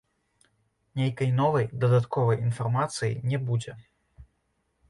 Нейкай 1.01 1.29
новай, 1.41 1.67
дадатковай 1.83 2.41
інфармацыі 2.47 3.13
не 3.35 3.41
будзе. 3.51 3.79